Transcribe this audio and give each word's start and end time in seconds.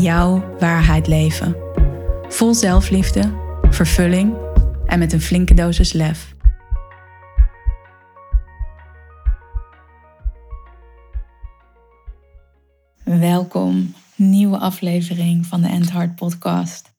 jouw 0.00 0.56
waarheid 0.58 1.06
leven. 1.06 1.56
Vol 2.28 2.54
zelfliefde, 2.54 3.32
vervulling 3.70 4.34
en 4.86 4.98
met 4.98 5.12
een 5.12 5.20
flinke 5.20 5.54
dosis 5.54 5.92
lef. 5.92 6.34
Welkom, 13.04 13.94
nieuwe 14.14 14.58
aflevering 14.58 15.46
van 15.46 15.60
de 15.60 15.68
End 15.68 15.92
Heart 15.92 16.14
podcast. 16.14 16.94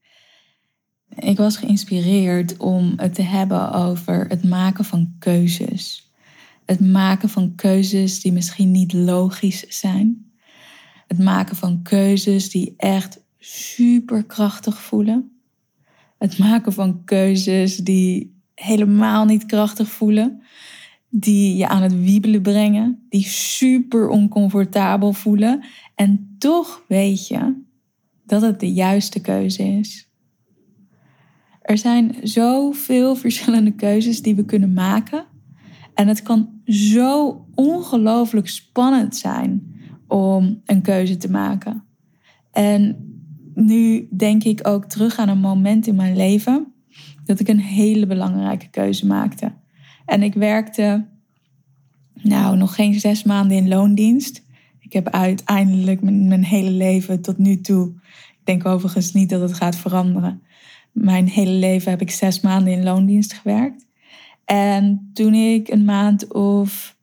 Ik 1.15 1.37
was 1.37 1.57
geïnspireerd 1.57 2.57
om 2.57 2.93
het 2.95 3.15
te 3.15 3.21
hebben 3.21 3.71
over 3.71 4.25
het 4.27 4.43
maken 4.43 4.85
van 4.85 5.15
keuzes. 5.19 6.11
Het 6.65 6.79
maken 6.79 7.29
van 7.29 7.55
keuzes 7.55 8.21
die 8.21 8.31
misschien 8.31 8.71
niet 8.71 8.93
logisch 8.93 9.65
zijn, 9.67 10.26
het 11.07 11.19
maken 11.19 11.55
van 11.55 11.81
keuzes 11.81 12.49
die 12.49 12.73
echt 12.77 13.23
superkrachtig 13.39 14.81
voelen. 14.81 15.31
Het 16.17 16.37
maken 16.37 16.73
van 16.73 17.03
keuzes 17.03 17.77
die 17.77 18.41
helemaal 18.55 19.25
niet 19.25 19.45
krachtig 19.45 19.89
voelen. 19.89 20.41
Die 21.09 21.55
je 21.55 21.67
aan 21.67 21.81
het 21.81 21.99
wiebelen 21.99 22.41
brengen. 22.41 23.05
Die 23.09 23.25
super 23.25 24.09
oncomfortabel 24.09 25.13
voelen. 25.13 25.65
En 25.95 26.35
toch 26.37 26.83
weet 26.87 27.27
je 27.27 27.61
dat 28.25 28.41
het 28.41 28.59
de 28.59 28.73
juiste 28.73 29.21
keuze 29.21 29.63
is. 29.63 30.09
Er 31.61 31.77
zijn 31.77 32.15
zoveel 32.23 33.15
verschillende 33.15 33.71
keuzes 33.71 34.21
die 34.21 34.35
we 34.35 34.45
kunnen 34.45 34.73
maken. 34.73 35.25
En 35.93 36.07
het 36.07 36.21
kan 36.21 36.61
zo 36.65 37.45
ongelooflijk 37.55 38.47
spannend 38.47 39.15
zijn 39.15 39.76
om 40.07 40.61
een 40.65 40.81
keuze 40.81 41.17
te 41.17 41.31
maken. 41.31 41.83
En 42.51 43.07
nu 43.53 44.07
denk 44.17 44.43
ik 44.43 44.67
ook 44.67 44.85
terug 44.85 45.17
aan 45.17 45.29
een 45.29 45.39
moment 45.39 45.87
in 45.87 45.95
mijn 45.95 46.15
leven 46.15 46.73
dat 47.25 47.39
ik 47.39 47.47
een 47.47 47.59
hele 47.59 48.05
belangrijke 48.05 48.69
keuze 48.69 49.05
maakte. 49.05 49.53
En 50.05 50.23
ik 50.23 50.33
werkte 50.33 51.05
nou 52.13 52.57
nog 52.57 52.75
geen 52.75 52.99
zes 52.99 53.23
maanden 53.23 53.57
in 53.57 53.67
loondienst. 53.67 54.45
Ik 54.79 54.93
heb 54.93 55.09
uiteindelijk 55.09 56.01
mijn, 56.01 56.27
mijn 56.27 56.45
hele 56.45 56.71
leven 56.71 57.21
tot 57.21 57.37
nu 57.37 57.61
toe, 57.61 57.93
ik 58.29 58.39
denk 58.43 58.65
overigens 58.65 59.13
niet 59.13 59.29
dat 59.29 59.41
het 59.41 59.53
gaat 59.53 59.75
veranderen. 59.75 60.41
Mijn 60.91 61.27
hele 61.27 61.51
leven 61.51 61.91
heb 61.91 62.01
ik 62.01 62.11
zes 62.11 62.41
maanden 62.41 62.73
in 62.73 62.83
loondienst 62.83 63.33
gewerkt. 63.33 63.85
En 64.45 65.09
toen 65.13 65.33
ik 65.33 65.69
een 65.69 65.85
maand 65.85 66.33
of 66.33 66.96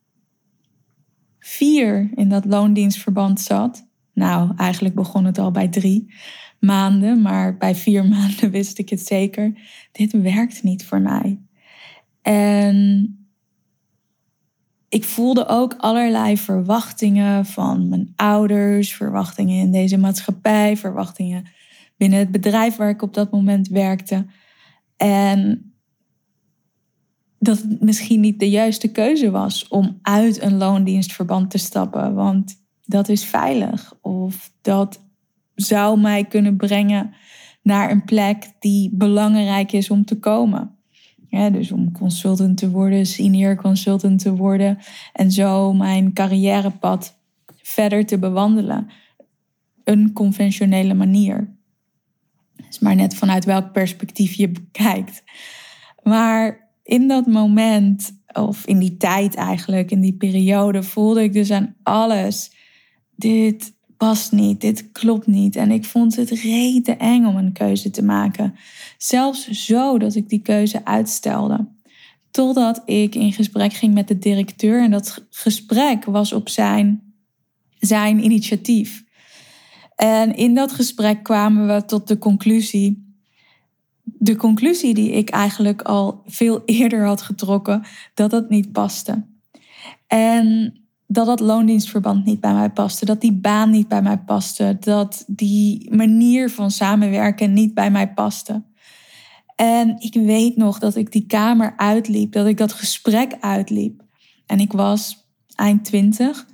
vier 1.56 2.10
in 2.14 2.28
dat 2.28 2.44
loondienstverband 2.44 3.40
zat. 3.40 3.86
Nou, 4.12 4.52
eigenlijk 4.56 4.94
begon 4.94 5.24
het 5.24 5.38
al 5.38 5.50
bij 5.50 5.68
drie 5.68 6.14
maanden, 6.60 7.22
maar 7.22 7.56
bij 7.56 7.74
vier 7.74 8.06
maanden 8.14 8.50
wist 8.50 8.78
ik 8.78 8.88
het 8.88 9.06
zeker. 9.06 9.52
Dit 9.92 10.12
werkt 10.12 10.62
niet 10.62 10.84
voor 10.84 11.00
mij. 11.00 11.38
En 12.22 13.18
ik 14.88 15.04
voelde 15.04 15.48
ook 15.48 15.74
allerlei 15.78 16.38
verwachtingen 16.38 17.46
van 17.46 17.88
mijn 17.88 18.12
ouders, 18.16 18.94
verwachtingen 18.94 19.58
in 19.58 19.72
deze 19.72 19.98
maatschappij, 19.98 20.76
verwachtingen 20.76 21.44
binnen 21.96 22.18
het 22.18 22.30
bedrijf 22.30 22.76
waar 22.76 22.88
ik 22.88 23.02
op 23.02 23.14
dat 23.14 23.30
moment 23.30 23.68
werkte. 23.68 24.26
En 24.96 25.73
dat 27.44 27.58
het 27.58 27.80
misschien 27.80 28.20
niet 28.20 28.40
de 28.40 28.50
juiste 28.50 28.88
keuze 28.88 29.30
was 29.30 29.68
om 29.68 29.98
uit 30.02 30.42
een 30.42 30.56
loondienstverband 30.56 31.50
te 31.50 31.58
stappen. 31.58 32.14
Want 32.14 32.62
dat 32.84 33.08
is 33.08 33.24
veilig. 33.24 33.94
Of 34.00 34.50
dat 34.60 35.00
zou 35.54 36.00
mij 36.00 36.24
kunnen 36.24 36.56
brengen 36.56 37.14
naar 37.62 37.90
een 37.90 38.04
plek 38.04 38.50
die 38.58 38.90
belangrijk 38.92 39.72
is 39.72 39.90
om 39.90 40.04
te 40.04 40.18
komen. 40.18 40.78
Dus 41.52 41.72
om 41.72 41.92
consultant 41.92 42.56
te 42.56 42.70
worden, 42.70 43.06
senior 43.06 43.56
consultant 43.56 44.18
te 44.18 44.34
worden 44.34 44.78
en 45.12 45.30
zo 45.30 45.72
mijn 45.72 46.12
carrièrepad 46.12 47.18
verder 47.62 48.06
te 48.06 48.18
bewandelen. 48.18 48.88
Een 49.84 50.12
conventionele 50.12 50.94
manier. 50.94 51.54
Het 52.56 52.66
is 52.70 52.78
maar 52.78 52.94
net 52.94 53.14
vanuit 53.14 53.44
welk 53.44 53.72
perspectief 53.72 54.34
je 54.34 54.48
bekijkt. 54.48 55.22
Maar 56.02 56.63
in 56.84 57.08
dat 57.08 57.26
moment, 57.26 58.22
of 58.32 58.66
in 58.66 58.78
die 58.78 58.96
tijd 58.96 59.34
eigenlijk, 59.34 59.90
in 59.90 60.00
die 60.00 60.16
periode, 60.16 60.82
voelde 60.82 61.22
ik 61.22 61.32
dus 61.32 61.50
aan 61.50 61.74
alles: 61.82 62.50
dit 63.16 63.72
past 63.96 64.32
niet, 64.32 64.60
dit 64.60 64.92
klopt 64.92 65.26
niet. 65.26 65.56
En 65.56 65.70
ik 65.70 65.84
vond 65.84 66.16
het 66.16 66.30
rete 66.30 66.92
eng 66.92 67.24
om 67.24 67.36
een 67.36 67.52
keuze 67.52 67.90
te 67.90 68.02
maken. 68.02 68.54
Zelfs 68.98 69.48
zo 69.48 69.98
dat 69.98 70.14
ik 70.14 70.28
die 70.28 70.42
keuze 70.42 70.84
uitstelde. 70.84 71.68
Totdat 72.30 72.82
ik 72.84 73.14
in 73.14 73.32
gesprek 73.32 73.72
ging 73.72 73.94
met 73.94 74.08
de 74.08 74.18
directeur. 74.18 74.82
En 74.82 74.90
dat 74.90 75.24
gesprek 75.30 76.04
was 76.04 76.32
op 76.32 76.48
zijn, 76.48 77.14
zijn 77.78 78.24
initiatief. 78.24 79.04
En 79.96 80.36
in 80.36 80.54
dat 80.54 80.72
gesprek 80.72 81.22
kwamen 81.22 81.66
we 81.66 81.84
tot 81.84 82.08
de 82.08 82.18
conclusie 82.18 83.03
de 84.24 84.36
conclusie 84.36 84.94
die 84.94 85.10
ik 85.10 85.30
eigenlijk 85.30 85.82
al 85.82 86.22
veel 86.26 86.62
eerder 86.80 87.06
had 87.06 87.22
getrokken, 87.22 87.84
dat 88.14 88.30
dat 88.30 88.48
niet 88.48 88.72
paste. 88.72 89.24
En 90.06 90.78
dat 91.06 91.26
dat 91.26 91.40
loondienstverband 91.40 92.24
niet 92.24 92.40
bij 92.40 92.54
mij 92.54 92.70
paste, 92.70 93.04
dat 93.04 93.20
die 93.20 93.32
baan 93.32 93.70
niet 93.70 93.88
bij 93.88 94.02
mij 94.02 94.18
paste, 94.18 94.76
dat 94.80 95.24
die 95.26 95.94
manier 95.94 96.50
van 96.50 96.70
samenwerken 96.70 97.52
niet 97.52 97.74
bij 97.74 97.90
mij 97.90 98.12
paste. 98.12 98.62
En 99.56 99.96
ik 99.98 100.14
weet 100.14 100.56
nog 100.56 100.78
dat 100.78 100.96
ik 100.96 101.12
die 101.12 101.26
kamer 101.26 101.74
uitliep, 101.76 102.32
dat 102.32 102.46
ik 102.46 102.56
dat 102.56 102.72
gesprek 102.72 103.36
uitliep. 103.40 104.02
En 104.46 104.60
ik 104.60 104.72
was 104.72 105.28
eind 105.54 105.84
twintig. 105.84 106.46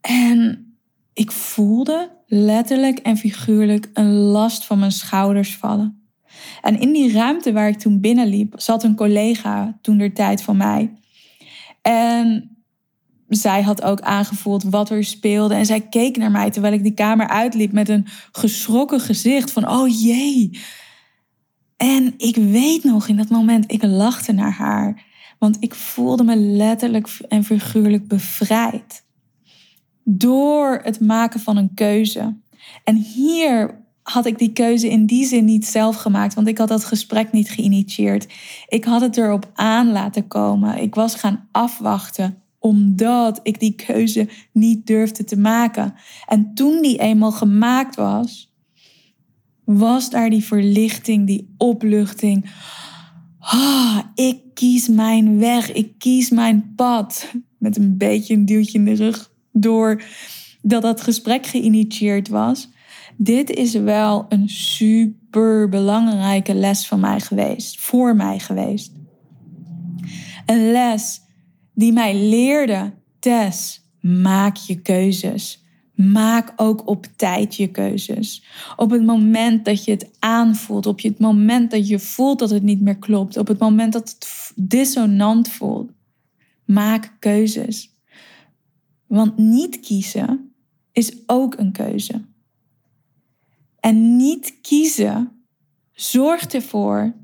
En 0.00 0.66
ik 1.12 1.32
voelde 1.32 2.10
letterlijk 2.26 2.98
en 2.98 3.16
figuurlijk 3.16 3.90
een 3.92 4.12
last 4.12 4.64
van 4.64 4.78
mijn 4.78 4.92
schouders 4.92 5.56
vallen. 5.56 6.01
En 6.60 6.80
in 6.80 6.92
die 6.92 7.12
ruimte 7.12 7.52
waar 7.52 7.68
ik 7.68 7.78
toen 7.78 8.00
binnenliep, 8.00 8.54
zat 8.56 8.84
een 8.84 8.96
collega 8.96 9.78
toen 9.80 9.98
der 9.98 10.14
tijd 10.14 10.42
van 10.42 10.56
mij. 10.56 10.92
En 11.82 12.52
zij 13.28 13.62
had 13.62 13.82
ook 13.82 14.00
aangevoeld 14.00 14.62
wat 14.62 14.90
er 14.90 15.04
speelde. 15.04 15.54
En 15.54 15.66
zij 15.66 15.80
keek 15.80 16.16
naar 16.16 16.30
mij 16.30 16.50
terwijl 16.50 16.74
ik 16.74 16.82
die 16.82 16.94
kamer 16.94 17.28
uitliep 17.28 17.72
met 17.72 17.88
een 17.88 18.06
geschrokken 18.32 19.00
gezicht 19.00 19.50
van, 19.50 19.68
oh 19.68 20.02
jee. 20.02 20.60
En 21.76 22.14
ik 22.16 22.36
weet 22.36 22.84
nog 22.84 23.08
in 23.08 23.16
dat 23.16 23.28
moment, 23.28 23.72
ik 23.72 23.82
lachte 23.82 24.32
naar 24.32 24.52
haar. 24.52 25.02
Want 25.38 25.56
ik 25.60 25.74
voelde 25.74 26.24
me 26.24 26.36
letterlijk 26.36 27.18
en 27.28 27.44
figuurlijk 27.44 28.08
bevrijd. 28.08 29.04
Door 30.04 30.80
het 30.82 31.00
maken 31.00 31.40
van 31.40 31.56
een 31.56 31.74
keuze. 31.74 32.40
En 32.84 32.96
hier 32.96 33.81
had 34.02 34.26
ik 34.26 34.38
die 34.38 34.52
keuze 34.52 34.88
in 34.88 35.06
die 35.06 35.26
zin 35.26 35.44
niet 35.44 35.66
zelf 35.66 35.96
gemaakt, 35.96 36.34
want 36.34 36.48
ik 36.48 36.58
had 36.58 36.68
dat 36.68 36.84
gesprek 36.84 37.32
niet 37.32 37.50
geïnitieerd. 37.50 38.26
Ik 38.68 38.84
had 38.84 39.00
het 39.00 39.16
erop 39.16 39.50
aan 39.54 39.92
laten 39.92 40.26
komen. 40.26 40.78
Ik 40.78 40.94
was 40.94 41.14
gaan 41.14 41.48
afwachten 41.52 42.42
omdat 42.58 43.40
ik 43.42 43.60
die 43.60 43.74
keuze 43.74 44.28
niet 44.52 44.86
durfde 44.86 45.24
te 45.24 45.38
maken. 45.38 45.94
En 46.26 46.54
toen 46.54 46.82
die 46.82 46.98
eenmaal 46.98 47.32
gemaakt 47.32 47.96
was, 47.96 48.54
was 49.64 50.10
daar 50.10 50.30
die 50.30 50.44
verlichting, 50.44 51.26
die 51.26 51.54
opluchting. 51.58 52.50
Ah, 53.38 53.98
ik 54.14 54.40
kies 54.54 54.88
mijn 54.88 55.38
weg, 55.38 55.72
ik 55.72 55.98
kies 55.98 56.30
mijn 56.30 56.72
pad. 56.76 57.32
Met 57.58 57.76
een 57.76 57.96
beetje 57.96 58.34
een 58.34 58.46
duwtje 58.46 58.78
in 58.78 58.84
de 58.84 58.94
rug 58.94 59.32
door 59.52 60.02
dat 60.60 60.82
dat 60.82 61.00
gesprek 61.00 61.46
geïnitieerd 61.46 62.28
was 62.28 62.68
dit 63.22 63.50
is 63.50 63.74
wel 63.74 64.26
een 64.28 64.48
super 64.48 65.68
belangrijke 65.68 66.54
les 66.54 66.86
van 66.86 67.00
mij 67.00 67.20
geweest, 67.20 67.80
voor 67.80 68.16
mij 68.16 68.38
geweest. 68.38 68.92
Een 70.46 70.72
les 70.72 71.20
die 71.74 71.92
mij 71.92 72.28
leerde, 72.28 72.92
Tess, 73.18 73.82
maak 74.00 74.56
je 74.56 74.80
keuzes. 74.80 75.64
Maak 75.94 76.52
ook 76.56 76.88
op 76.88 77.06
tijd 77.16 77.56
je 77.56 77.66
keuzes. 77.66 78.44
Op 78.76 78.90
het 78.90 79.04
moment 79.04 79.64
dat 79.64 79.84
je 79.84 79.90
het 79.90 80.10
aanvoelt, 80.18 80.86
op 80.86 81.02
het 81.02 81.18
moment 81.18 81.70
dat 81.70 81.88
je 81.88 81.98
voelt 81.98 82.38
dat 82.38 82.50
het 82.50 82.62
niet 82.62 82.80
meer 82.80 82.98
klopt, 82.98 83.36
op 83.36 83.48
het 83.48 83.58
moment 83.58 83.92
dat 83.92 84.10
het 84.10 84.52
dissonant 84.56 85.48
voelt, 85.48 85.90
maak 86.64 87.16
keuzes. 87.18 87.96
Want 89.06 89.38
niet 89.38 89.80
kiezen 89.80 90.52
is 90.92 91.12
ook 91.26 91.58
een 91.58 91.72
keuze. 91.72 92.30
En 93.82 94.16
niet 94.16 94.60
kiezen 94.60 95.44
zorgt 95.92 96.54
ervoor 96.54 97.14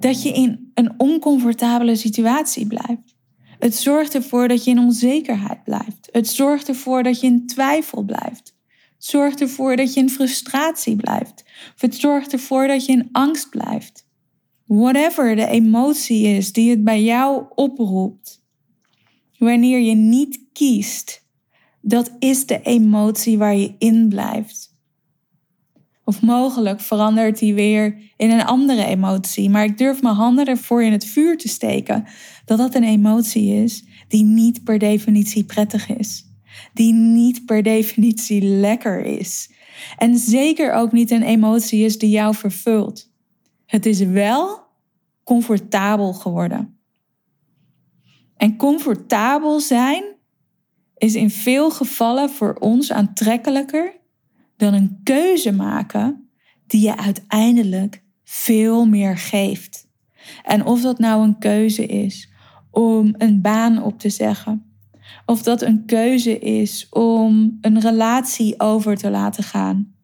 dat 0.00 0.22
je 0.22 0.32
in 0.32 0.70
een 0.74 0.94
oncomfortabele 0.96 1.96
situatie 1.96 2.66
blijft. 2.66 3.16
Het 3.58 3.74
zorgt 3.74 4.14
ervoor 4.14 4.48
dat 4.48 4.64
je 4.64 4.70
in 4.70 4.78
onzekerheid 4.78 5.64
blijft. 5.64 6.08
Het 6.12 6.28
zorgt 6.28 6.68
ervoor 6.68 7.02
dat 7.02 7.20
je 7.20 7.26
in 7.26 7.46
twijfel 7.46 8.02
blijft. 8.02 8.56
Het 8.94 9.04
zorgt 9.04 9.40
ervoor 9.40 9.76
dat 9.76 9.94
je 9.94 10.00
in 10.00 10.10
frustratie 10.10 10.96
blijft. 10.96 11.44
Het 11.76 11.94
zorgt 11.94 12.32
ervoor 12.32 12.66
dat 12.66 12.86
je 12.86 12.92
in 12.92 13.08
angst 13.12 13.48
blijft. 13.48 14.06
Whatever 14.64 15.36
de 15.36 15.46
emotie 15.46 16.26
is 16.26 16.52
die 16.52 16.70
het 16.70 16.84
bij 16.84 17.02
jou 17.02 17.44
oproept, 17.54 18.42
wanneer 19.38 19.78
je 19.78 19.94
niet 19.94 20.40
kiest, 20.52 21.26
dat 21.80 22.12
is 22.18 22.46
de 22.46 22.62
emotie 22.62 23.38
waar 23.38 23.56
je 23.56 23.74
in 23.78 24.08
blijft. 24.08 24.73
Of 26.04 26.22
mogelijk 26.22 26.80
verandert 26.80 27.38
die 27.38 27.54
weer 27.54 27.98
in 28.16 28.30
een 28.30 28.44
andere 28.44 28.84
emotie. 28.84 29.50
Maar 29.50 29.64
ik 29.64 29.78
durf 29.78 30.02
mijn 30.02 30.14
handen 30.14 30.46
ervoor 30.46 30.82
in 30.82 30.92
het 30.92 31.04
vuur 31.04 31.38
te 31.38 31.48
steken 31.48 32.04
dat 32.44 32.58
dat 32.58 32.74
een 32.74 32.84
emotie 32.84 33.62
is 33.62 33.84
die 34.08 34.24
niet 34.24 34.64
per 34.64 34.78
definitie 34.78 35.44
prettig 35.44 35.88
is. 35.88 36.24
Die 36.72 36.92
niet 36.92 37.44
per 37.44 37.62
definitie 37.62 38.42
lekker 38.42 39.00
is. 39.00 39.50
En 39.96 40.18
zeker 40.18 40.72
ook 40.72 40.92
niet 40.92 41.10
een 41.10 41.22
emotie 41.22 41.84
is 41.84 41.98
die 41.98 42.10
jou 42.10 42.34
vervult. 42.34 43.10
Het 43.66 43.86
is 43.86 44.00
wel 44.00 44.62
comfortabel 45.24 46.12
geworden. 46.12 46.78
En 48.36 48.56
comfortabel 48.56 49.60
zijn 49.60 50.04
is 50.96 51.14
in 51.14 51.30
veel 51.30 51.70
gevallen 51.70 52.30
voor 52.30 52.54
ons 52.54 52.92
aantrekkelijker 52.92 54.02
een 54.72 55.00
keuze 55.02 55.52
maken 55.52 56.28
die 56.66 56.80
je 56.80 56.96
uiteindelijk 56.96 58.02
veel 58.24 58.86
meer 58.86 59.18
geeft. 59.18 59.86
En 60.42 60.64
of 60.64 60.80
dat 60.80 60.98
nou 60.98 61.22
een 61.22 61.38
keuze 61.38 61.86
is 61.86 62.32
om 62.70 63.14
een 63.18 63.40
baan 63.40 63.82
op 63.82 63.98
te 63.98 64.10
zeggen, 64.10 64.74
of 65.26 65.42
dat 65.42 65.62
een 65.62 65.84
keuze 65.86 66.38
is 66.38 66.86
om 66.90 67.58
een 67.60 67.80
relatie 67.80 68.60
over 68.60 68.96
te 68.96 69.10
laten 69.10 69.44
gaan, 69.44 69.94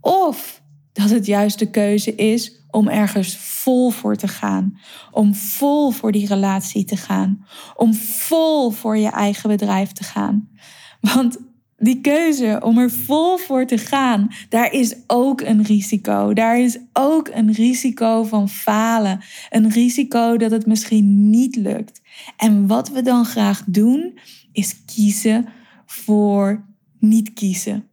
of 0.00 0.62
dat 0.92 1.10
het 1.10 1.26
juist 1.26 1.58
de 1.58 1.70
keuze 1.70 2.14
is 2.14 2.64
om 2.70 2.88
ergens 2.88 3.36
vol 3.36 3.90
voor 3.90 4.16
te 4.16 4.28
gaan, 4.28 4.78
om 5.10 5.34
vol 5.34 5.90
voor 5.90 6.12
die 6.12 6.26
relatie 6.26 6.84
te 6.84 6.96
gaan, 6.96 7.46
om 7.76 7.94
vol 7.94 8.70
voor 8.70 8.96
je 8.96 9.10
eigen 9.10 9.48
bedrijf 9.48 9.92
te 9.92 10.04
gaan. 10.04 10.48
Want 11.00 11.38
die 11.84 12.00
keuze 12.00 12.60
om 12.62 12.78
er 12.78 12.90
vol 12.90 13.36
voor 13.36 13.66
te 13.66 13.78
gaan, 13.78 14.28
daar 14.48 14.72
is 14.72 14.96
ook 15.06 15.40
een 15.40 15.62
risico. 15.62 16.32
Daar 16.32 16.60
is 16.60 16.78
ook 16.92 17.28
een 17.32 17.52
risico 17.52 18.24
van 18.24 18.48
falen. 18.48 19.20
Een 19.50 19.70
risico 19.70 20.36
dat 20.36 20.50
het 20.50 20.66
misschien 20.66 21.30
niet 21.30 21.56
lukt. 21.56 22.00
En 22.36 22.66
wat 22.66 22.88
we 22.88 23.02
dan 23.02 23.24
graag 23.24 23.62
doen, 23.66 24.18
is 24.52 24.84
kiezen 24.84 25.46
voor 25.86 26.64
niet 26.98 27.32
kiezen. 27.32 27.88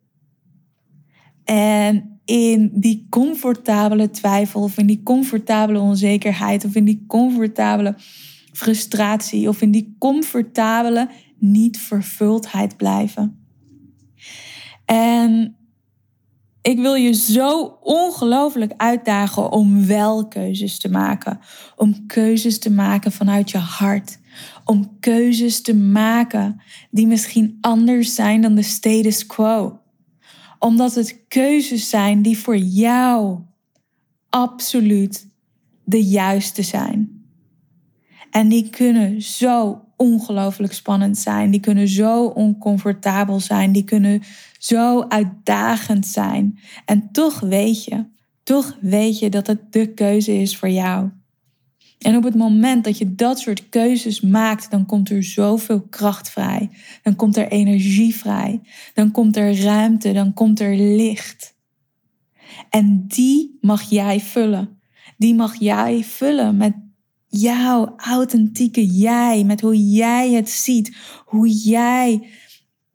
En 1.44 2.20
in 2.26 2.72
die 2.74 3.08
comfortabele 3.10 4.10
twijfel 4.10 4.62
of 4.62 4.78
in 4.78 4.86
die 4.86 5.04
comfortabele 5.04 5.80
onzekerheid 5.80 6.66
of 6.66 6.76
in 6.76 6.86
die 6.86 7.04
comfortabele 7.08 7.96
frustratie 8.54 9.50
of 9.50 9.62
in 9.62 9.72
die 9.72 9.96
comfortabele 10.00 11.10
niet 11.38 11.80
vervuldheid 11.80 12.78
blijven. 12.78 13.41
En 14.92 15.56
ik 16.62 16.80
wil 16.80 16.94
je 16.94 17.14
zo 17.14 17.78
ongelooflijk 17.82 18.74
uitdagen 18.78 19.52
om 19.52 19.86
wel 19.86 20.28
keuzes 20.28 20.80
te 20.80 20.90
maken. 20.90 21.40
Om 21.76 22.06
keuzes 22.06 22.60
te 22.60 22.72
maken 22.72 23.12
vanuit 23.12 23.52
je 23.52 23.58
hart. 23.58 24.20
Om 24.66 24.98
keuzes 25.00 25.62
te 25.62 25.76
maken 25.76 26.62
die 26.90 27.08
misschien 27.08 27.58
anders 27.62 28.16
zijn 28.16 28.42
dan 28.42 28.56
de 28.56 28.62
status 28.62 29.26
quo. 29.26 29.80
Omdat 30.60 30.96
het 30.96 31.26
keuzes 31.28 31.90
zijn 31.90 32.22
die 32.22 32.38
voor 32.38 32.58
jou 32.58 33.40
absoluut 34.30 35.28
de 35.84 36.04
juiste 36.04 36.62
zijn. 36.62 37.26
En 38.32 38.50
die 38.50 38.70
kunnen 38.70 39.22
zo 39.22 39.86
ongelooflijk 40.02 40.74
spannend 40.74 41.18
zijn. 41.18 41.52
Die 41.52 41.60
kunnen 41.60 41.88
zo 41.88 42.26
oncomfortabel 42.26 43.40
zijn. 43.40 43.72
Die 43.72 43.84
kunnen 43.84 44.22
zo 44.60 45.06
uitdagend 45.08 46.08
zijn. 46.08 46.60
En 46.86 47.10
toch 47.12 47.40
weet 47.40 47.84
je, 47.84 48.06
toch 48.44 48.78
weet 48.80 49.20
je 49.20 49.30
dat 49.30 49.48
het 49.48 49.74
de 49.74 49.94
keuze 49.94 50.34
is 50.34 50.58
voor 50.58 50.70
jou. 50.70 51.10
En 52.00 52.16
op 52.16 52.24
het 52.24 52.36
moment 52.36 52.84
dat 52.84 52.98
je 52.98 53.16
dat 53.16 53.40
soort 53.40 53.70
keuzes 53.70 54.22
maakt, 54.22 54.72
dan 54.72 54.86
komt 54.86 55.10
er 55.10 55.24
zoveel 55.24 55.82
kracht 55.82 56.30
vrij. 56.30 56.70
Dan 57.04 57.16
komt 57.16 57.38
er 57.38 57.48
energie 57.48 58.16
vrij. 58.16 58.62
Dan 58.94 59.12
komt 59.12 59.38
er 59.38 59.62
ruimte. 59.62 60.12
Dan 60.12 60.34
komt 60.34 60.60
er 60.60 60.76
licht. 60.76 61.56
En 62.70 63.08
die 63.08 63.58
mag 63.62 63.82
jij 63.82 64.20
vullen. 64.20 64.80
Die 65.18 65.36
mag 65.36 65.60
jij 65.60 66.04
vullen 66.04 66.58
met 66.58 66.74
jouw 67.32 67.94
authentieke 67.98 68.86
jij, 68.86 69.44
met 69.44 69.62
hoe 69.62 69.90
jij 69.90 70.32
het 70.32 70.50
ziet, 70.50 70.96
hoe 71.26 71.50
jij 71.50 72.28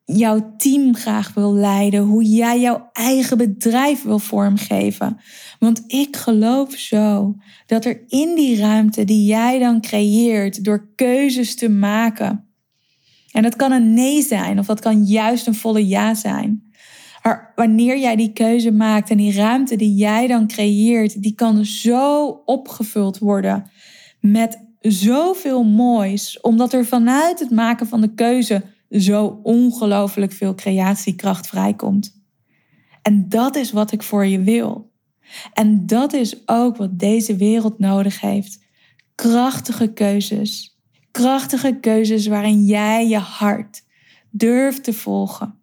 jouw 0.05 0.55
team 0.57 0.95
graag 0.95 1.35
wil 1.35 1.55
leiden, 1.55 2.03
hoe 2.03 2.25
jij 2.25 2.61
jouw 2.61 2.89
eigen 2.93 3.39
bedrijf 3.39 4.03
wil 4.03 4.19
vormgeven. 4.19 5.21
Want 5.59 5.85
ik 5.87 6.17
geloof 6.17 6.73
zo 6.73 7.37
dat 7.67 7.85
er 7.85 8.05
in 8.09 8.35
die 8.35 8.59
ruimte 8.59 9.05
die 9.05 9.25
jij 9.25 9.59
dan 9.59 9.81
creëert 9.81 10.65
door 10.65 10.89
keuzes 10.95 11.55
te 11.57 11.69
maken, 11.69 12.45
en 13.33 13.43
dat 13.43 13.57
kan 13.57 13.73
een 13.73 13.95
nee 13.95 14.23
zijn 14.23 14.59
of 14.59 14.67
dat 14.67 14.81
kan 14.81 15.05
juist 15.05 15.47
een 15.47 15.55
volle 15.55 15.87
ja 15.87 16.15
zijn. 16.15 16.65
Maar 17.23 17.53
wanneer 17.55 17.99
jij 17.99 18.17
die 18.17 18.33
keuze 18.33 18.71
maakt 18.71 19.11
en 19.11 19.17
die 19.17 19.33
ruimte 19.33 19.77
die 19.77 19.95
jij 19.95 20.27
dan 20.27 20.47
creëert, 20.47 21.23
die 21.23 21.35
kan 21.35 21.65
zo 21.65 22.27
opgevuld 22.45 23.19
worden 23.19 23.71
met 24.31 24.65
zoveel 24.81 25.65
moois, 25.65 26.41
omdat 26.41 26.73
er 26.73 26.87
vanuit 26.87 27.39
het 27.39 27.51
maken 27.51 27.87
van 27.87 28.01
de 28.01 28.15
keuze 28.15 28.63
zo 28.91 29.41
ongelooflijk 29.43 30.33
veel 30.33 30.55
creatiekracht 30.55 31.47
vrijkomt. 31.47 32.25
En 33.03 33.29
dat 33.29 33.57
is 33.57 33.73
wat 33.73 33.93
ik 33.93 34.03
voor 34.03 34.27
je 34.27 34.41
wil. 34.41 34.93
En 35.53 35.87
dat 35.87 36.13
is 36.13 36.49
ook 36.49 36.77
wat 36.77 36.99
deze 36.99 37.37
wereld 37.37 37.79
nodig 37.79 38.21
heeft. 38.21 38.65
Krachtige 39.15 39.93
keuzes. 39.93 40.79
Krachtige 41.11 41.79
keuzes 41.81 42.27
waarin 42.27 42.65
jij 42.65 43.09
je 43.09 43.19
hart 43.19 43.85
durft 44.31 44.85
te 44.85 44.93
volgen. 44.93 45.59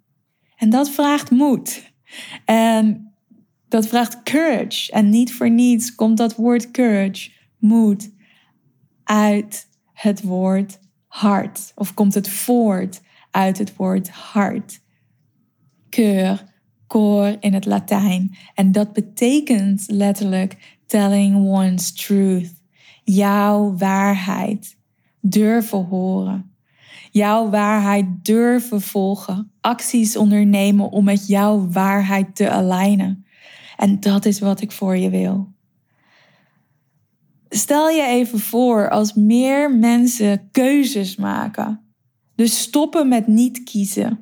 En 0.55 0.69
dat 0.69 0.89
vraagt 0.89 1.31
moed. 1.31 1.93
En 2.45 3.13
dat 3.67 3.87
vraagt 3.87 4.23
courage. 4.23 4.91
En 4.91 5.09
niet 5.09 5.33
voor 5.33 5.49
niets 5.49 5.95
komt 5.95 6.17
dat 6.17 6.35
woord 6.35 6.71
courage, 6.71 7.31
moed, 7.57 8.11
uit 9.03 9.67
het 9.93 10.21
woord 10.21 10.79
hart. 11.07 11.71
Of 11.75 11.93
komt 11.93 12.13
het 12.13 12.29
voort 12.29 13.01
uit 13.31 13.57
het 13.57 13.75
woord 13.75 14.09
hart. 14.09 14.81
Keur, 15.89 16.43
cor 16.87 17.37
in 17.39 17.53
het 17.53 17.65
Latijn. 17.65 18.35
En 18.53 18.71
dat 18.71 18.93
betekent 18.93 19.83
letterlijk 19.87 20.77
telling 20.85 21.35
one's 21.35 21.93
truth. 21.93 22.53
Jouw 23.03 23.75
waarheid 23.77 24.77
durven 25.21 25.85
horen. 25.85 26.55
Jouw 27.11 27.49
waarheid 27.49 28.05
durven 28.25 28.81
volgen. 28.81 29.51
Acties 29.61 30.15
ondernemen 30.15 30.89
om 30.89 31.03
met 31.03 31.27
jouw 31.27 31.69
waarheid 31.69 32.35
te 32.35 32.49
alignen. 32.49 33.25
En 33.77 33.99
dat 33.99 34.25
is 34.25 34.39
wat 34.39 34.61
ik 34.61 34.71
voor 34.71 34.97
je 34.97 35.09
wil. 35.09 35.52
Stel 37.55 37.89
je 37.89 38.05
even 38.05 38.39
voor 38.39 38.89
als 38.89 39.13
meer 39.13 39.75
mensen 39.75 40.49
keuzes 40.51 41.15
maken. 41.15 41.93
Dus 42.35 42.61
stoppen 42.61 43.07
met 43.07 43.27
niet 43.27 43.63
kiezen. 43.63 44.19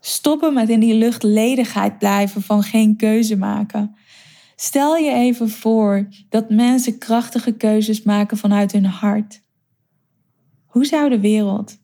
Stoppen 0.00 0.54
met 0.54 0.68
in 0.68 0.80
die 0.80 0.94
luchtledigheid 0.94 1.98
blijven 1.98 2.42
van 2.42 2.62
geen 2.62 2.96
keuze 2.96 3.36
maken. 3.36 3.96
Stel 4.56 4.96
je 4.96 5.12
even 5.12 5.48
voor 5.48 6.08
dat 6.28 6.50
mensen 6.50 6.98
krachtige 6.98 7.52
keuzes 7.52 8.02
maken 8.02 8.36
vanuit 8.36 8.72
hun 8.72 8.86
hart. 8.86 9.42
Hoe 10.64 10.84
zou 10.84 11.08
de 11.08 11.20
wereld 11.20 11.78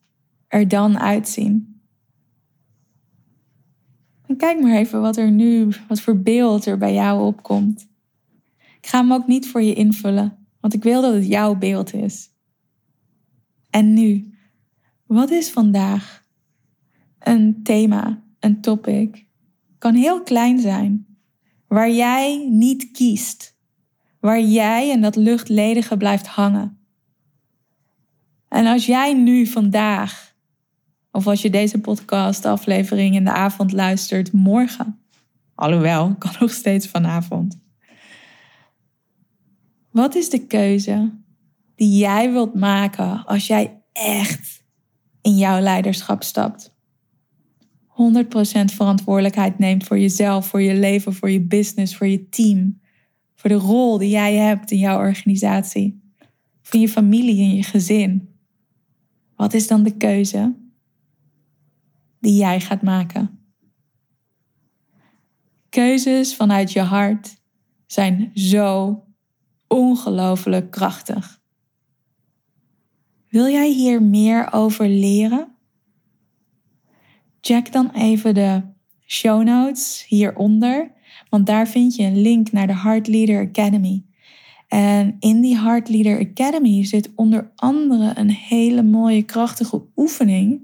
er 0.49 0.69
dan 0.69 0.99
uitzien? 0.99 1.81
En 4.27 4.37
kijk 4.37 4.61
maar 4.61 4.77
even 4.77 5.01
wat 5.01 5.17
er 5.17 5.31
nu, 5.31 5.69
wat 5.89 6.01
voor 6.01 6.23
beeld 6.23 6.67
er 6.67 6.79
bij 6.79 6.95
jou 6.95 7.27
opkomt. 7.27 7.91
Ik 8.83 8.89
ga 8.89 8.99
hem 8.99 9.13
ook 9.13 9.27
niet 9.27 9.49
voor 9.49 9.63
je 9.63 9.75
invullen, 9.75 10.47
want 10.61 10.75
ik 10.75 10.83
wil 10.83 11.03
dat 11.03 11.15
het 11.15 11.27
jouw 11.27 11.55
beeld 11.55 11.95
is. 11.95 12.31
En 13.71 13.93
nu, 13.93 14.35
wat 15.07 15.31
is 15.31 15.51
vandaag 15.51 16.25
een 17.19 17.63
thema, 17.63 18.23
een 18.39 18.61
topic? 18.61 19.27
Kan 19.79 19.95
heel 19.95 20.23
klein 20.23 20.61
zijn, 20.61 21.07
waar 21.67 21.91
jij 21.91 22.49
niet 22.51 22.91
kiest, 22.91 23.57
waar 24.21 24.41
jij 24.41 24.91
en 24.91 25.01
dat 25.01 25.17
luchtledige 25.17 25.97
blijft 25.97 26.27
hangen. 26.27 26.79
En 28.49 28.67
als 28.67 28.87
jij 28.87 29.15
nu 29.15 29.47
vandaag, 29.47 30.35
of 31.11 31.27
als 31.27 31.43
je 31.43 31.51
deze 31.51 31.81
podcast 31.81 32.45
aflevering 32.45 33.15
in 33.15 33.25
de 33.25 33.33
avond 33.33 33.73
luistert, 33.73 34.33
morgen, 34.33 35.01
alhoewel, 35.55 36.15
kan 36.19 36.33
nog 36.41 36.51
steeds 36.51 36.87
vanavond. 36.87 37.62
Wat 39.93 40.15
is 40.15 40.31
de 40.31 40.47
keuze 40.47 41.13
die 41.75 41.99
jij 41.99 42.33
wilt 42.33 42.55
maken 42.55 43.25
als 43.25 43.47
jij 43.47 43.83
echt 43.93 44.65
in 45.21 45.37
jouw 45.37 45.61
leiderschap 45.61 46.23
stapt? 46.23 46.75
100% 47.89 47.95
verantwoordelijkheid 48.65 49.59
neemt 49.59 49.85
voor 49.85 49.99
jezelf, 49.99 50.47
voor 50.47 50.63
je 50.63 50.75
leven, 50.75 51.15
voor 51.15 51.31
je 51.31 51.41
business, 51.41 51.97
voor 51.97 52.07
je 52.07 52.29
team, 52.29 52.81
voor 53.35 53.51
de 53.51 53.57
rol 53.57 53.99
die 53.99 54.11
jij 54.11 54.35
hebt 54.35 54.71
in 54.71 54.79
jouw 54.79 54.99
organisatie, 54.99 56.03
voor 56.63 56.81
je 56.81 56.89
familie 56.89 57.43
en 57.43 57.55
je 57.55 57.63
gezin. 57.63 58.29
Wat 59.37 59.55
is 59.55 59.67
dan 59.67 59.83
de 59.83 59.97
keuze 59.97 60.55
die 62.21 62.35
jij 62.35 62.61
gaat 62.61 62.83
maken? 62.83 63.39
Keuzes 65.69 66.37
vanuit 66.37 66.73
je 66.73 66.81
hart 66.81 67.37
zijn 67.87 68.31
zo 68.35 68.97
ongelooflijk 69.73 70.71
krachtig. 70.71 71.41
Wil 73.29 73.47
jij 73.47 73.71
hier 73.71 74.03
meer 74.03 74.53
over 74.53 74.89
leren? 74.89 75.49
Check 77.41 77.73
dan 77.73 77.91
even 77.91 78.35
de 78.35 78.63
show 79.07 79.43
notes 79.43 80.05
hieronder, 80.09 80.93
want 81.29 81.47
daar 81.47 81.69
vind 81.69 81.95
je 81.95 82.03
een 82.03 82.21
link 82.21 82.53
naar 82.53 82.67
de 82.67 82.77
Heart 82.77 83.09
Leader 83.09 83.49
Academy. 83.49 84.05
En 84.69 85.17
in 85.19 85.41
die 85.41 85.59
Heart 85.59 85.89
Leader 85.89 86.29
Academy 86.31 86.85
zit 86.85 87.11
onder 87.15 87.53
andere 87.57 88.13
een 88.15 88.31
hele 88.31 88.83
mooie, 88.83 89.23
krachtige 89.23 89.83
oefening. 89.97 90.61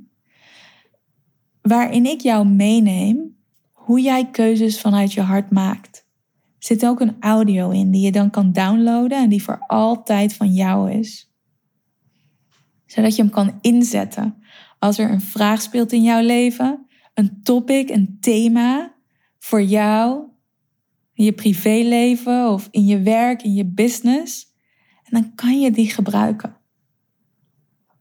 Waarin 1.62 2.06
ik 2.06 2.20
jou 2.20 2.46
meeneem 2.46 3.36
hoe 3.72 4.00
jij 4.00 4.30
keuzes 4.30 4.80
vanuit 4.80 5.12
je 5.12 5.20
hart 5.20 5.50
maakt. 5.50 5.87
Zit 6.58 6.86
ook 6.86 7.00
een 7.00 7.16
audio 7.20 7.70
in 7.70 7.90
die 7.90 8.00
je 8.00 8.12
dan 8.12 8.30
kan 8.30 8.52
downloaden 8.52 9.18
en 9.18 9.28
die 9.28 9.42
voor 9.42 9.64
altijd 9.66 10.34
van 10.34 10.54
jou 10.54 10.92
is. 10.92 11.32
Zodat 12.86 13.16
je 13.16 13.22
hem 13.22 13.30
kan 13.30 13.58
inzetten 13.60 14.42
als 14.78 14.98
er 14.98 15.10
een 15.10 15.20
vraag 15.20 15.62
speelt 15.62 15.92
in 15.92 16.02
jouw 16.02 16.22
leven, 16.22 16.86
een 17.14 17.42
topic, 17.42 17.90
een 17.90 18.16
thema 18.20 18.94
voor 19.38 19.62
jou 19.62 20.26
in 21.14 21.24
je 21.24 21.32
privéleven 21.32 22.48
of 22.48 22.68
in 22.70 22.84
je 22.84 23.02
werk, 23.02 23.42
in 23.42 23.54
je 23.54 23.64
business. 23.64 24.46
En 25.04 25.20
dan 25.20 25.34
kan 25.34 25.60
je 25.60 25.70
die 25.70 25.90
gebruiken. 25.90 26.56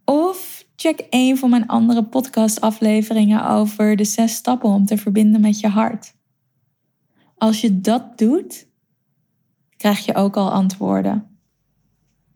Of 0.05 0.65
check 0.75 1.07
een 1.09 1.37
van 1.37 1.49
mijn 1.49 1.67
andere 1.67 2.05
podcastafleveringen 2.05 3.47
over 3.47 3.95
de 3.95 4.03
zes 4.03 4.33
stappen 4.33 4.69
om 4.69 4.85
te 4.85 4.97
verbinden 4.97 5.41
met 5.41 5.59
je 5.59 5.67
hart. 5.67 6.16
Als 7.37 7.61
je 7.61 7.81
dat 7.81 8.17
doet, 8.17 8.67
krijg 9.77 10.05
je 10.05 10.15
ook 10.15 10.35
al 10.35 10.51
antwoorden 10.51 11.37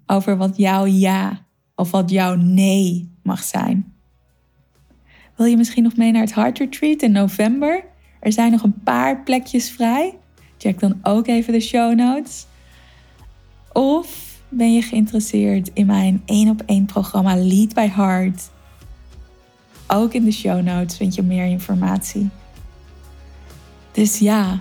over 0.06 0.38
wat 0.38 0.58
jouw 0.58 0.86
ja 0.86 1.46
of 1.76 1.92
wat 1.92 2.10
jouw 2.10 2.36
nee 2.36 3.12
mag 3.24 3.44
zijn. 3.44 3.94
Wil 5.36 5.46
je 5.46 5.58
misschien 5.58 5.84
nog 5.84 5.96
mee 5.96 6.12
naar 6.12 6.22
het 6.22 6.36
Heart 6.36 6.58
Retreat 6.58 7.02
in 7.02 7.12
november? 7.12 7.84
Er 8.20 8.32
zijn 8.32 8.52
nog 8.52 8.64
een 8.64 8.82
paar 8.84 9.24
plekjes 9.24 9.70
vrij. 9.70 10.18
Check 10.58 10.80
dan 10.80 11.00
ook 11.04 11.28
even 11.28 11.54
de 11.54 11.60
show 11.60 11.96
notes. 11.96 12.46
Of 13.74 14.40
ben 14.50 14.74
je 14.74 14.82
geïnteresseerd 14.82 15.70
in 15.74 15.86
mijn 15.86 16.22
1 16.26 16.50
op 16.50 16.62
1 16.66 16.86
programma 16.86 17.36
Lead 17.36 17.74
by 17.74 17.88
Heart? 17.88 18.50
Ook 19.88 20.14
in 20.14 20.24
de 20.24 20.32
show 20.32 20.62
notes 20.62 20.98
vind 20.98 21.16
je 21.16 21.24
meer 21.24 21.46
informatie. 21.46 22.30
Dus 23.92 24.20
ja, 24.20 24.60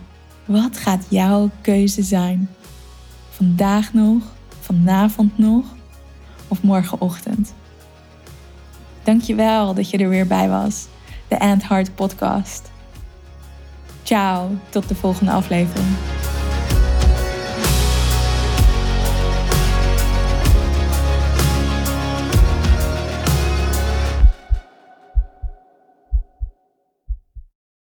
wat 0.51 0.79
gaat 0.79 1.07
jouw 1.09 1.51
keuze 1.61 2.03
zijn? 2.03 2.51
Vandaag 3.31 3.93
nog, 3.93 4.23
vanavond 4.61 5.39
nog 5.39 5.65
of 6.49 6.63
morgenochtend? 6.63 7.55
Dankjewel 9.03 9.75
dat 9.75 9.91
je 9.91 9.99
er 9.99 10.09
weer 10.09 10.27
bij 10.27 10.49
was. 10.49 10.87
De 11.29 11.39
Ant 11.39 11.69
Heart 11.69 11.95
podcast. 11.95 12.71
Ciao, 14.03 14.51
tot 14.69 14.89
de 14.89 14.95
volgende 14.95 15.33
aflevering. 15.33 15.89